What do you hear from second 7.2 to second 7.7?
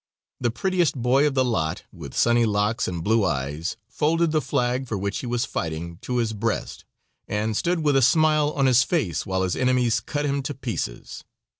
and